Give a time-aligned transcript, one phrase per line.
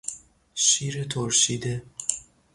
[0.55, 1.81] شیر ترشیده